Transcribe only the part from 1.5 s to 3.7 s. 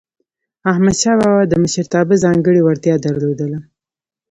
مشرتابه ځانګړی وړتیا درلودله.